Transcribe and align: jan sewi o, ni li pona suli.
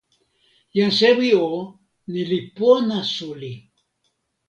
jan 0.75 0.91
sewi 0.99 1.29
o, 1.47 1.51
ni 2.11 2.21
li 2.29 2.39
pona 2.57 2.99
suli. 3.15 3.55